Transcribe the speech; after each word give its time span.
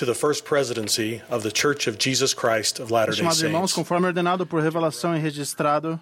to 0.00 0.06
the 0.06 0.14
First 0.14 0.44
Presidency 0.44 1.20
of 1.28 1.42
the 1.42 1.50
Church 1.50 1.86
of 1.86 1.98
Jesus 1.98 2.32
Christ 2.32 2.80
of 2.80 2.90
Latter-day 2.90 3.20
Estimados 3.20 3.42
irmãos, 3.42 3.70
Saints, 3.70 3.74
conforme 3.74 4.06
ordenado 4.06 4.46
por 4.46 4.62
revelação 4.62 5.14
e 5.14 5.18
registrado 5.18 6.00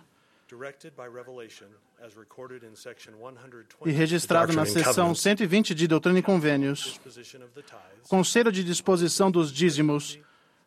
directed 0.48 0.92
by 0.96 1.08
revelation 1.12 1.66
as 2.00 2.14
recorded 2.14 2.64
in 2.64 2.76
section 2.76 3.14
120 3.18 3.66
e 3.86 3.90
registrado 3.90 4.52
na 4.52 4.64
seção 4.64 5.08
Covenants, 5.08 5.20
120 5.20 5.74
de 5.74 5.88
Doutrina 5.88 6.16
e 6.20 6.22
Convênios, 6.22 6.78
disposition 6.78 7.38
of 7.38 7.50
the 7.56 7.62
tithes, 7.62 8.08
Conselho 8.08 8.52
de 8.52 8.62
Disposição 8.62 9.32
dos 9.32 9.52
Dízimos, 9.52 10.20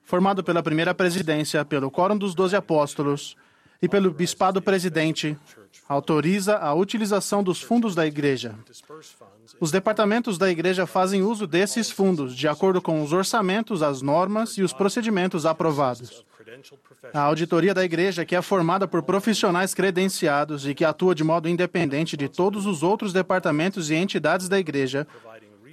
formado 0.04 0.44
pela 0.44 0.62
primeira 0.62 0.94
presidência, 0.94 1.64
pelo 1.64 1.90
Quórum 1.90 2.18
dos 2.18 2.36
Doze 2.36 2.58
Apóstolos 2.58 3.38
e 3.82 3.90
pelo 3.90 4.12
Bispado 4.12 4.62
Presidente, 4.62 5.36
autoriza 5.90 6.58
a 6.58 6.74
utilização 6.74 7.44
dos 7.44 7.62
fundos 7.62 7.96
da 7.96 8.06
Igreja. 8.06 8.56
Os 9.60 9.72
departamentos 9.72 10.38
da 10.38 10.50
Igreja 10.50 10.86
fazem 10.86 11.24
uso 11.24 11.48
desses 11.48 11.90
fundos 11.90 12.36
de 12.36 12.48
acordo 12.48 12.82
com 12.82 13.02
os 13.02 13.12
orçamentos, 13.12 13.82
as 13.82 14.02
normas 14.02 14.58
e 14.58 14.62
os 14.62 14.72
procedimentos 14.72 15.46
aprovados. 15.46 16.24
A 17.14 17.22
auditoria 17.22 17.74
da 17.74 17.84
Igreja, 17.84 18.24
que 18.24 18.36
é 18.36 18.42
formada 18.42 18.88
por 18.88 19.02
profissionais 19.02 19.74
credenciados 19.74 20.68
e 20.68 20.76
que 20.76 20.86
atua 20.86 21.16
de 21.16 21.24
modo 21.24 21.50
independente 21.50 22.16
de 22.16 22.30
todos 22.30 22.66
os 22.66 22.84
outros 22.84 23.12
departamentos 23.12 23.90
e 23.90 23.96
entidades 23.96 24.48
da 24.48 24.60
Igreja, 24.60 25.08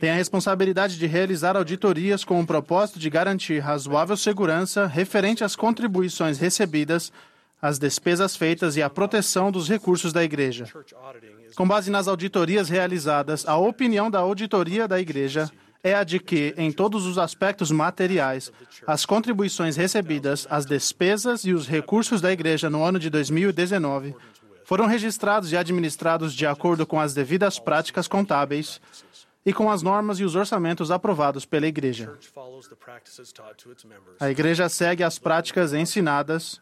tem 0.00 0.10
a 0.10 0.14
responsabilidade 0.14 0.96
de 0.96 1.06
realizar 1.06 1.56
auditorias 1.56 2.24
com 2.24 2.40
o 2.40 2.46
propósito 2.46 2.98
de 2.98 3.10
garantir 3.10 3.58
razoável 3.58 4.16
segurança 4.16 4.86
referente 4.86 5.44
às 5.44 5.56
contribuições 5.56 6.38
recebidas, 6.38 7.12
às 7.60 7.78
despesas 7.78 8.36
feitas 8.36 8.76
e 8.76 8.82
à 8.82 8.88
proteção 8.88 9.50
dos 9.50 9.68
recursos 9.68 10.12
da 10.12 10.22
Igreja. 10.22 10.66
Com 11.56 11.66
base 11.66 11.90
nas 11.90 12.06
auditorias 12.06 12.68
realizadas, 12.68 13.46
a 13.46 13.56
opinião 13.56 14.10
da 14.10 14.20
auditoria 14.20 14.86
da 14.86 15.00
Igreja 15.00 15.50
é 15.82 15.94
a 15.94 16.04
de 16.04 16.18
que, 16.18 16.54
em 16.56 16.72
todos 16.72 17.06
os 17.06 17.18
aspectos 17.18 17.70
materiais, 17.70 18.52
as 18.86 19.06
contribuições 19.06 19.76
recebidas, 19.76 20.46
as 20.50 20.66
despesas 20.66 21.44
e 21.44 21.52
os 21.52 21.66
recursos 21.66 22.20
da 22.20 22.32
Igreja 22.32 22.68
no 22.68 22.82
ano 22.82 22.98
de 22.98 23.10
2019 23.10 24.14
foram 24.64 24.86
registrados 24.86 25.50
e 25.50 25.56
administrados 25.56 26.34
de 26.34 26.46
acordo 26.46 26.86
com 26.86 27.00
as 27.00 27.14
devidas 27.14 27.58
práticas 27.58 28.06
contábeis 28.06 28.80
e 29.46 29.52
com 29.52 29.70
as 29.70 29.82
normas 29.82 30.20
e 30.20 30.24
os 30.24 30.34
orçamentos 30.34 30.90
aprovados 30.90 31.46
pela 31.46 31.66
Igreja. 31.66 32.12
A 34.20 34.30
Igreja 34.30 34.68
segue 34.68 35.02
as 35.02 35.18
práticas 35.18 35.72
ensinadas 35.72 36.60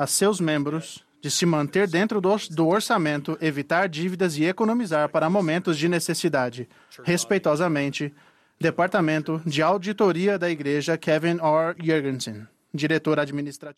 a 0.00 0.06
seus 0.06 0.40
membros 0.40 1.04
de 1.20 1.30
se 1.30 1.44
manter 1.44 1.86
dentro 1.86 2.22
do, 2.22 2.66
orçamento, 2.66 3.36
evitar 3.38 3.86
dívidas 3.86 4.34
e 4.38 4.44
economizar 4.46 5.10
para 5.10 5.28
momentos 5.28 5.76
de 5.76 5.90
necessidade. 5.90 6.66
Respeitosamente, 7.04 8.10
Departamento 8.58 9.42
de 9.44 9.60
Auditoria 9.60 10.38
da 10.38 10.48
Igreja 10.48 10.96
Kevin 10.96 11.36
R. 11.36 11.76
Jurgensen, 11.78 12.48
diretor 12.72 13.20
administrativo. 13.20 13.68